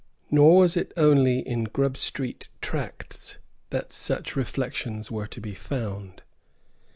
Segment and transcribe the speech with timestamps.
[0.31, 3.37] Nor was it only in Grub Street tracts
[3.69, 6.23] that such reflections were to be found.